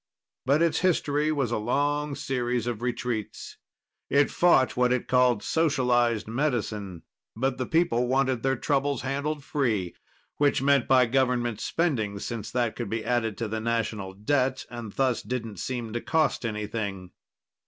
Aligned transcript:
But 0.47 0.63
its 0.63 0.79
history 0.79 1.31
was 1.31 1.51
a 1.51 1.59
long 1.59 2.15
series 2.15 2.65
of 2.65 2.81
retreats. 2.81 3.57
It 4.09 4.31
fought 4.31 4.75
what 4.75 4.91
it 4.91 5.07
called 5.07 5.43
socialized 5.43 6.27
medicine. 6.27 7.03
But 7.35 7.59
the 7.59 7.67
people 7.67 8.07
wanted 8.07 8.41
their 8.41 8.55
troubles 8.55 9.03
handled 9.03 9.43
free 9.43 9.93
which 10.37 10.59
meant 10.59 10.87
by 10.87 11.05
government 11.05 11.59
spending, 11.59 12.17
since 12.17 12.49
that 12.49 12.75
could 12.75 12.89
be 12.89 13.05
added 13.05 13.37
to 13.37 13.47
the 13.47 13.59
national 13.59 14.15
debt, 14.15 14.65
and 14.71 14.91
thus 14.91 15.21
didn't 15.21 15.57
seem 15.59 15.93
to 15.93 16.01
cost 16.01 16.47
anything. 16.47 17.11